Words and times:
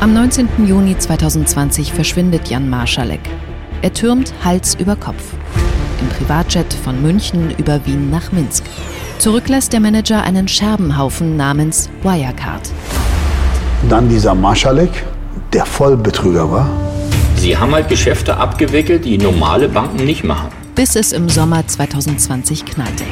Am 0.00 0.14
19. 0.14 0.48
Juni 0.64 0.96
2020 0.96 1.92
verschwindet 1.92 2.48
Jan 2.48 2.70
Marschalek. 2.70 3.18
Er 3.82 3.92
türmt 3.92 4.32
Hals 4.44 4.76
über 4.76 4.94
Kopf. 4.94 5.32
Im 6.00 6.08
Privatjet 6.10 6.72
von 6.72 7.02
München 7.02 7.52
über 7.58 7.84
Wien 7.84 8.08
nach 8.08 8.30
Minsk. 8.30 8.62
Zurück 9.18 9.48
lässt 9.48 9.72
der 9.72 9.80
Manager 9.80 10.22
einen 10.22 10.46
Scherbenhaufen 10.46 11.36
namens 11.36 11.90
Wirecard. 12.04 12.70
Dann 13.88 14.08
dieser 14.08 14.36
Marschalek, 14.36 15.04
der 15.52 15.66
Vollbetrüger 15.66 16.48
war. 16.48 16.70
Sie 17.34 17.56
haben 17.56 17.74
halt 17.74 17.88
Geschäfte 17.88 18.36
abgewickelt, 18.36 19.04
die 19.04 19.18
normale 19.18 19.68
Banken 19.68 20.04
nicht 20.04 20.22
machen. 20.22 20.50
Bis 20.76 20.94
es 20.94 21.10
im 21.10 21.28
Sommer 21.28 21.66
2020 21.66 22.64
knallte. 22.66 23.02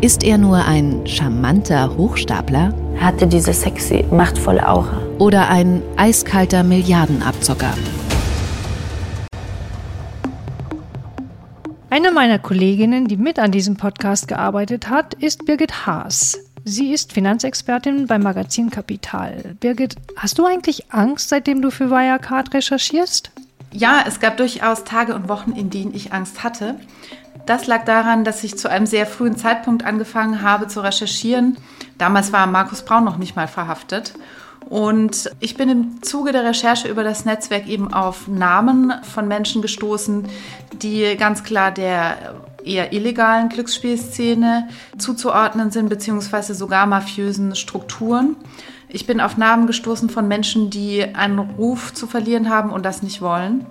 Ist 0.00 0.24
er 0.24 0.38
nur 0.38 0.64
ein 0.64 1.06
charmanter 1.06 1.96
Hochstapler? 1.96 2.74
Hatte 2.98 3.28
diese 3.28 3.52
sexy, 3.52 4.04
machtvolle 4.10 4.68
Aura. 4.68 5.05
Oder 5.18 5.48
ein 5.48 5.82
eiskalter 5.96 6.62
Milliardenabzocker? 6.62 7.72
Eine 11.88 12.12
meiner 12.12 12.38
Kolleginnen, 12.38 13.08
die 13.08 13.16
mit 13.16 13.38
an 13.38 13.50
diesem 13.50 13.78
Podcast 13.78 14.28
gearbeitet 14.28 14.90
hat, 14.90 15.14
ist 15.14 15.46
Birgit 15.46 15.86
Haas. 15.86 16.38
Sie 16.64 16.92
ist 16.92 17.14
Finanzexpertin 17.14 18.06
beim 18.06 18.22
Magazin 18.22 18.68
Kapital. 18.68 19.56
Birgit, 19.58 19.96
hast 20.16 20.38
du 20.38 20.44
eigentlich 20.44 20.92
Angst, 20.92 21.30
seitdem 21.30 21.62
du 21.62 21.70
für 21.70 21.90
Wirecard 21.90 22.52
recherchierst? 22.52 23.30
Ja, 23.72 24.04
es 24.06 24.20
gab 24.20 24.36
durchaus 24.36 24.84
Tage 24.84 25.14
und 25.14 25.30
Wochen, 25.30 25.52
in 25.52 25.70
denen 25.70 25.94
ich 25.94 26.12
Angst 26.12 26.44
hatte. 26.44 26.74
Das 27.46 27.66
lag 27.66 27.86
daran, 27.86 28.24
dass 28.24 28.44
ich 28.44 28.58
zu 28.58 28.68
einem 28.68 28.86
sehr 28.86 29.06
frühen 29.06 29.38
Zeitpunkt 29.38 29.82
angefangen 29.82 30.42
habe 30.42 30.66
zu 30.66 30.80
recherchieren. 30.80 31.56
Damals 31.96 32.34
war 32.34 32.46
Markus 32.46 32.82
Braun 32.82 33.04
noch 33.04 33.16
nicht 33.16 33.34
mal 33.34 33.48
verhaftet. 33.48 34.12
Und 34.68 35.30
ich 35.38 35.56
bin 35.56 35.68
im 35.68 36.02
Zuge 36.02 36.32
der 36.32 36.44
Recherche 36.44 36.88
über 36.88 37.04
das 37.04 37.24
Netzwerk 37.24 37.68
eben 37.68 37.92
auf 37.92 38.26
Namen 38.26 38.92
von 39.02 39.28
Menschen 39.28 39.62
gestoßen, 39.62 40.28
die 40.82 41.16
ganz 41.16 41.44
klar 41.44 41.70
der 41.70 42.34
eher 42.64 42.92
illegalen 42.92 43.48
Glücksspielszene 43.48 44.68
zuzuordnen 44.98 45.70
sind, 45.70 45.88
beziehungsweise 45.88 46.54
sogar 46.54 46.86
mafiösen 46.86 47.54
Strukturen. 47.54 48.34
Ich 48.88 49.06
bin 49.06 49.20
auf 49.20 49.36
Namen 49.36 49.68
gestoßen 49.68 50.10
von 50.10 50.26
Menschen, 50.26 50.68
die 50.70 51.02
einen 51.14 51.38
Ruf 51.38 51.94
zu 51.94 52.08
verlieren 52.08 52.50
haben 52.50 52.70
und 52.70 52.84
das 52.84 53.02
nicht 53.02 53.22
wollen. 53.22 53.66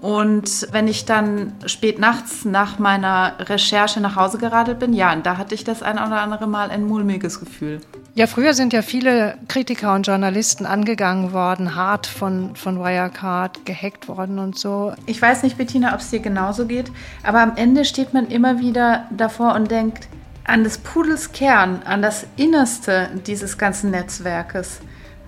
Und 0.00 0.66
wenn 0.72 0.88
ich 0.88 1.04
dann 1.04 1.52
spät 1.66 1.98
nachts 1.98 2.44
nach 2.44 2.78
meiner 2.78 3.34
Recherche 3.38 4.00
nach 4.00 4.16
Hause 4.16 4.38
geradelt 4.38 4.78
bin, 4.78 4.94
ja, 4.94 5.14
da 5.14 5.36
hatte 5.36 5.54
ich 5.54 5.62
das 5.62 5.82
ein 5.82 5.96
oder 5.96 6.20
andere 6.20 6.46
Mal 6.46 6.70
ein 6.70 6.84
mulmiges 6.84 7.38
Gefühl. 7.38 7.80
Ja, 8.14 8.26
früher 8.26 8.52
sind 8.52 8.74
ja 8.74 8.82
viele 8.82 9.38
Kritiker 9.48 9.94
und 9.94 10.06
Journalisten 10.06 10.66
angegangen 10.66 11.32
worden, 11.32 11.74
hart 11.74 12.06
von, 12.06 12.54
von 12.56 12.78
Wirecard 12.78 13.64
gehackt 13.64 14.06
worden 14.06 14.38
und 14.38 14.58
so. 14.58 14.92
Ich 15.06 15.22
weiß 15.22 15.42
nicht, 15.42 15.56
Bettina, 15.56 15.94
ob 15.94 16.00
es 16.00 16.10
dir 16.10 16.20
genauso 16.20 16.66
geht, 16.66 16.92
aber 17.22 17.40
am 17.40 17.56
Ende 17.56 17.86
steht 17.86 18.12
man 18.12 18.26
immer 18.26 18.60
wieder 18.60 19.06
davor 19.16 19.54
und 19.54 19.70
denkt 19.70 20.08
an 20.44 20.62
des 20.62 20.76
Pudels 20.76 21.32
Kern, 21.32 21.80
an 21.86 22.02
das 22.02 22.26
Innerste 22.36 23.08
dieses 23.26 23.56
ganzen 23.56 23.92
Netzwerkes 23.92 24.80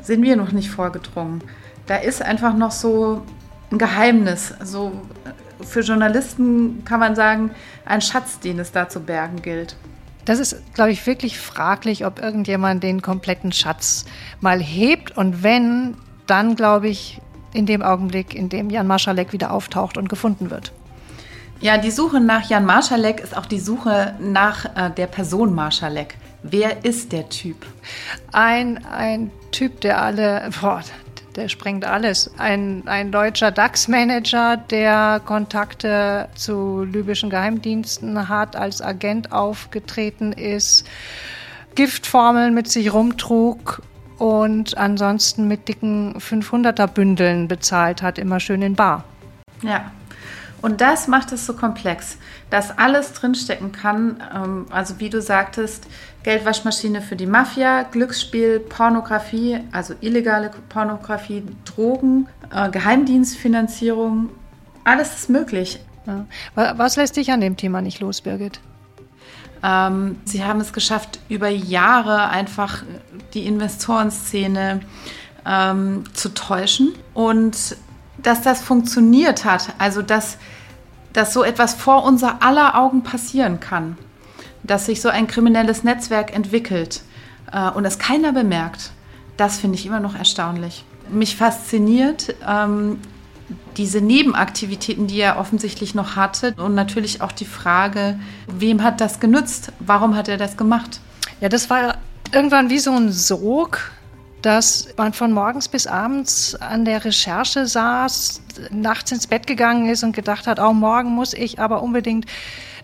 sind 0.02 0.22
wir 0.22 0.36
noch 0.36 0.52
nicht 0.52 0.68
vorgedrungen. 0.68 1.42
Da 1.86 1.96
ist 1.96 2.20
einfach 2.20 2.54
noch 2.54 2.72
so 2.72 3.22
ein 3.70 3.78
Geheimnis. 3.78 4.52
So 4.62 4.92
für 5.62 5.80
Journalisten 5.80 6.84
kann 6.84 7.00
man 7.00 7.16
sagen, 7.16 7.50
ein 7.86 8.02
Schatz, 8.02 8.40
den 8.40 8.58
es 8.58 8.72
da 8.72 8.90
zu 8.90 9.00
bergen 9.00 9.40
gilt. 9.40 9.76
Das 10.24 10.38
ist, 10.38 10.56
glaube 10.74 10.90
ich, 10.90 11.06
wirklich 11.06 11.38
fraglich, 11.38 12.06
ob 12.06 12.18
irgendjemand 12.18 12.82
den 12.82 13.02
kompletten 13.02 13.52
Schatz 13.52 14.04
mal 14.40 14.60
hebt. 14.60 15.16
Und 15.16 15.42
wenn, 15.42 15.96
dann 16.26 16.56
glaube 16.56 16.88
ich, 16.88 17.20
in 17.52 17.66
dem 17.66 17.82
Augenblick, 17.82 18.34
in 18.34 18.48
dem 18.48 18.70
Jan 18.70 18.86
Marschalek 18.86 19.32
wieder 19.32 19.52
auftaucht 19.52 19.96
und 19.96 20.08
gefunden 20.08 20.50
wird. 20.50 20.72
Ja, 21.60 21.78
die 21.78 21.90
Suche 21.90 22.20
nach 22.20 22.48
Jan 22.50 22.64
Marschalek 22.64 23.20
ist 23.20 23.36
auch 23.36 23.46
die 23.46 23.60
Suche 23.60 24.14
nach 24.20 24.64
äh, 24.76 24.90
der 24.90 25.06
Person 25.06 25.54
Marschalek. 25.54 26.16
Wer 26.42 26.84
ist 26.84 27.12
der 27.12 27.28
Typ? 27.30 27.64
Ein, 28.32 28.84
ein 28.84 29.30
Typ, 29.50 29.80
der 29.80 30.02
alle, 30.02 30.50
boah, 30.60 30.82
der 31.36 31.48
sprengt 31.48 31.84
alles. 31.84 32.30
Ein, 32.38 32.82
ein 32.86 33.10
deutscher 33.10 33.50
DAX-Manager, 33.50 34.56
der 34.56 35.20
Kontakte 35.24 36.28
zu 36.34 36.84
libyschen 36.84 37.30
Geheimdiensten 37.30 38.28
hat, 38.28 38.56
als 38.56 38.80
Agent 38.80 39.32
aufgetreten 39.32 40.32
ist, 40.32 40.86
Giftformeln 41.74 42.54
mit 42.54 42.68
sich 42.70 42.92
rumtrug 42.92 43.82
und 44.18 44.78
ansonsten 44.78 45.48
mit 45.48 45.68
dicken 45.68 46.16
500er-Bündeln 46.18 47.48
bezahlt 47.48 48.00
hat, 48.02 48.18
immer 48.18 48.38
schön 48.38 48.62
in 48.62 48.74
Bar. 48.74 49.04
Ja, 49.62 49.90
und 50.62 50.80
das 50.80 51.08
macht 51.08 51.32
es 51.32 51.46
so 51.46 51.54
komplex, 51.54 52.18
dass 52.50 52.76
alles 52.78 53.12
drinstecken 53.12 53.72
kann. 53.72 54.22
Ähm, 54.34 54.66
also 54.70 54.98
wie 55.00 55.10
du 55.10 55.20
sagtest, 55.20 55.86
Geldwaschmaschine 56.22 57.02
für 57.02 57.16
die 57.16 57.26
Mafia, 57.26 57.82
Glücksspiel, 57.82 58.60
Pornografie, 58.60 59.60
also 59.72 59.94
illegale 60.00 60.50
Pornografie, 60.68 61.42
Drogen, 61.64 62.28
äh, 62.54 62.70
Geheimdienstfinanzierung. 62.70 64.30
Alles 64.84 65.14
ist 65.14 65.30
möglich. 65.30 65.80
Was 66.54 66.96
lässt 66.96 67.16
dich 67.16 67.30
an 67.30 67.40
dem 67.40 67.56
Thema 67.56 67.80
nicht 67.80 68.00
los, 68.00 68.20
Birgit? 68.20 68.60
Ähm, 69.62 70.18
sie 70.24 70.44
haben 70.44 70.60
es 70.60 70.72
geschafft, 70.74 71.18
über 71.30 71.48
Jahre 71.48 72.28
einfach 72.28 72.82
die 73.32 73.46
Investorenszene 73.46 74.80
ähm, 75.46 76.04
zu 76.12 76.34
täuschen 76.34 76.94
und 77.14 77.76
dass 78.24 78.42
das 78.42 78.60
funktioniert 78.62 79.44
hat, 79.44 79.68
also 79.78 80.02
dass, 80.02 80.38
dass 81.12 81.32
so 81.32 81.44
etwas 81.44 81.74
vor 81.74 82.02
unser 82.04 82.42
aller 82.42 82.76
Augen 82.76 83.04
passieren 83.04 83.60
kann, 83.60 83.96
dass 84.64 84.86
sich 84.86 85.00
so 85.00 85.08
ein 85.08 85.28
kriminelles 85.28 85.84
Netzwerk 85.84 86.34
entwickelt 86.34 87.02
äh, 87.52 87.70
und 87.70 87.84
es 87.84 87.98
keiner 87.98 88.32
bemerkt, 88.32 88.90
das 89.36 89.58
finde 89.58 89.78
ich 89.78 89.86
immer 89.86 90.00
noch 90.00 90.16
erstaunlich. 90.16 90.84
Mich 91.10 91.36
fasziniert 91.36 92.34
ähm, 92.48 92.98
diese 93.76 94.00
Nebenaktivitäten, 94.00 95.06
die 95.06 95.20
er 95.20 95.38
offensichtlich 95.38 95.94
noch 95.94 96.16
hatte 96.16 96.54
und 96.56 96.74
natürlich 96.74 97.20
auch 97.20 97.32
die 97.32 97.44
Frage, 97.44 98.18
wem 98.46 98.82
hat 98.82 99.00
das 99.00 99.20
genützt? 99.20 99.72
Warum 99.80 100.16
hat 100.16 100.28
er 100.28 100.38
das 100.38 100.56
gemacht? 100.56 101.00
Ja, 101.40 101.50
das 101.50 101.68
war 101.68 101.98
irgendwann 102.32 102.70
wie 102.70 102.78
so 102.78 102.92
ein 102.92 103.12
Sog, 103.12 103.90
dass 104.44 104.88
man 104.98 105.14
von 105.14 105.32
morgens 105.32 105.68
bis 105.68 105.86
abends 105.86 106.54
an 106.54 106.84
der 106.84 107.04
Recherche 107.04 107.66
saß, 107.66 108.42
nachts 108.70 109.10
ins 109.10 109.26
Bett 109.26 109.46
gegangen 109.46 109.88
ist 109.88 110.04
und 110.04 110.14
gedacht 110.14 110.46
hat, 110.46 110.58
oh, 110.58 110.74
morgen 110.74 111.10
muss 111.10 111.32
ich 111.32 111.58
aber 111.58 111.82
unbedingt 111.82 112.26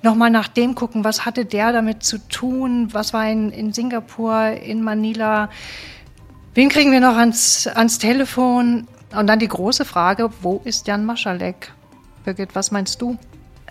nochmal 0.03 0.31
nach 0.31 0.49
dem 0.49 0.75
gucken, 0.75 1.05
was 1.05 1.27
hatte 1.27 1.45
der 1.45 1.73
damit 1.73 2.03
zu 2.03 2.17
tun, 2.29 2.89
was 2.93 3.13
war 3.13 3.29
in, 3.29 3.51
in 3.51 3.75
Singapur, 3.75 4.47
in 4.47 4.83
Manila, 4.83 5.51
wen 6.55 6.71
kriegen 6.71 6.93
wir 6.93 7.01
noch 7.01 7.17
ans, 7.17 7.67
ans 7.67 7.99
Telefon? 7.99 8.89
Und 9.15 9.27
dann 9.27 9.39
die 9.39 9.49
große 9.49 9.85
Frage, 9.85 10.31
wo 10.41 10.63
ist 10.65 10.87
Jan 10.87 11.05
Maschalek? 11.05 11.73
Birgit, 12.25 12.55
was 12.55 12.71
meinst 12.71 13.03
du? 13.03 13.19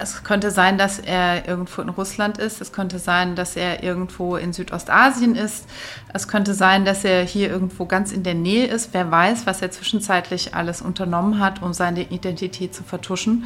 Es 0.01 0.23
könnte 0.23 0.49
sein, 0.49 0.77
dass 0.77 0.97
er 0.97 1.45
irgendwo 1.45 1.81
in 1.81 1.89
Russland 1.89 2.37
ist. 2.37 2.61
Es 2.61 2.71
könnte 2.71 2.99
sein, 2.99 3.35
dass 3.35 3.57
er 3.57 3.83
irgendwo 3.83 4.37
in 4.37 4.53
Südostasien 4.53 5.35
ist. 5.35 5.65
Es 6.13 6.29
könnte 6.29 6.53
sein, 6.53 6.85
dass 6.85 7.03
er 7.03 7.23
hier 7.23 7.49
irgendwo 7.49 7.85
ganz 7.85 8.13
in 8.13 8.23
der 8.23 8.33
Nähe 8.33 8.67
ist. 8.67 8.93
Wer 8.93 9.11
weiß, 9.11 9.45
was 9.45 9.61
er 9.61 9.71
zwischenzeitlich 9.71 10.55
alles 10.55 10.81
unternommen 10.81 11.39
hat, 11.41 11.61
um 11.61 11.73
seine 11.73 12.03
Identität 12.03 12.73
zu 12.73 12.83
vertuschen. 12.83 13.43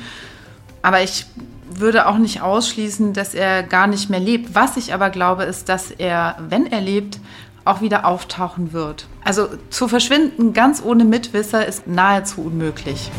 Aber 0.83 1.01
ich 1.01 1.25
würde 1.71 2.07
auch 2.07 2.19
nicht 2.19 2.41
ausschließen, 2.43 3.13
dass 3.13 3.33
er 3.33 3.63
gar 3.63 3.87
nicht 3.87 4.11
mehr 4.11 4.19
lebt. 4.19 4.53
Was 4.53 4.77
ich 4.77 4.93
aber 4.93 5.09
glaube, 5.09 5.45
ist, 5.45 5.69
dass 5.69 5.89
er, 5.89 6.37
wenn 6.49 6.67
er 6.67 6.81
lebt, 6.81 7.19
auch 7.65 7.81
wieder 7.81 8.05
auftauchen 8.05 8.73
wird. 8.73 9.07
Also 9.23 9.47
zu 9.71 9.87
verschwinden 9.87 10.53
ganz 10.53 10.83
ohne 10.83 11.03
Mitwisser 11.03 11.65
ist 11.65 11.87
nahezu 11.87 12.41
unmöglich. 12.41 13.09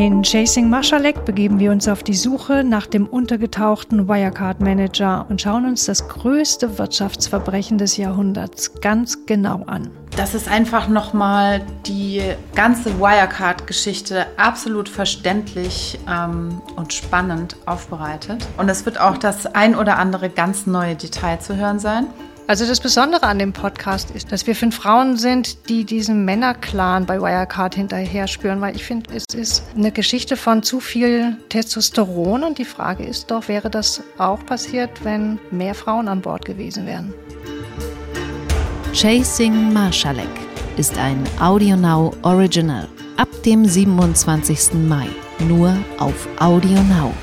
In 0.00 0.22
Chasing 0.22 0.70
Maschalek 0.70 1.26
begeben 1.26 1.60
wir 1.60 1.70
uns 1.70 1.86
auf 1.86 2.02
die 2.02 2.14
Suche 2.14 2.64
nach 2.64 2.86
dem 2.86 3.06
untergetauchten 3.06 4.08
Wirecard-Manager 4.08 5.26
und 5.28 5.42
schauen 5.42 5.66
uns 5.66 5.84
das 5.84 6.08
größte 6.08 6.78
Wirtschaftsverbrechen 6.78 7.76
des 7.76 7.98
Jahrhunderts 7.98 8.80
ganz 8.80 9.26
genau 9.26 9.62
an. 9.66 9.90
Das 10.16 10.34
ist 10.34 10.48
einfach 10.48 10.88
nochmal 10.88 11.60
die 11.84 12.22
ganze 12.54 12.98
Wirecard-Geschichte 12.98 14.24
absolut 14.38 14.88
verständlich 14.88 15.98
ähm, 16.10 16.62
und 16.76 16.94
spannend 16.94 17.56
aufbereitet. 17.66 18.48
Und 18.56 18.70
es 18.70 18.86
wird 18.86 18.98
auch 18.98 19.18
das 19.18 19.44
ein 19.44 19.74
oder 19.74 19.98
andere 19.98 20.30
ganz 20.30 20.66
neue 20.66 20.96
Detail 20.96 21.40
zu 21.40 21.56
hören 21.56 21.78
sein. 21.78 22.06
Also 22.50 22.66
das 22.66 22.80
Besondere 22.80 23.28
an 23.28 23.38
dem 23.38 23.52
Podcast 23.52 24.10
ist, 24.10 24.32
dass 24.32 24.44
wir 24.44 24.56
fünf 24.56 24.74
Frauen 24.74 25.16
sind, 25.16 25.68
die 25.68 25.84
diesem 25.84 26.24
Männerclan 26.24 27.06
bei 27.06 27.20
Wirecard 27.20 27.76
hinterher 27.76 28.26
spüren, 28.26 28.60
weil 28.60 28.74
ich 28.74 28.82
finde, 28.82 29.14
es 29.14 29.24
ist 29.32 29.62
eine 29.76 29.92
Geschichte 29.92 30.36
von 30.36 30.64
zu 30.64 30.80
viel 30.80 31.36
Testosteron 31.48 32.42
und 32.42 32.58
die 32.58 32.64
Frage 32.64 33.04
ist 33.04 33.30
doch, 33.30 33.46
wäre 33.46 33.70
das 33.70 34.02
auch 34.18 34.44
passiert, 34.44 34.90
wenn 35.04 35.38
mehr 35.52 35.76
Frauen 35.76 36.08
an 36.08 36.22
Bord 36.22 36.44
gewesen 36.44 36.86
wären? 36.86 37.14
Chasing 38.94 39.72
Marschalek 39.72 40.26
ist 40.76 40.98
ein 40.98 41.22
AudioNow 41.38 42.16
Original. 42.22 42.88
Ab 43.16 43.28
dem 43.46 43.64
27. 43.64 44.74
Mai 44.88 45.06
nur 45.38 45.76
auf 46.00 46.26
AudioNow. 46.40 47.14